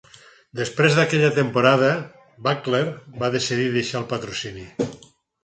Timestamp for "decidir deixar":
3.37-4.03